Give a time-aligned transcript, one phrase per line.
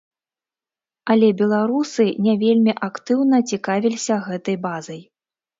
[1.13, 4.99] Але беларусы не вельмі актыўна цікавіліся гэтай базай.